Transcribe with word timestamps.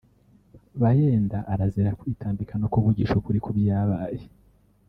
Bagyenda 0.81 1.37
arazira 1.53 1.97
kwitambika 1.99 2.53
no 2.61 2.67
kuvugisha 2.73 3.13
ukuri 3.19 3.39
kubyabaye 3.45 4.23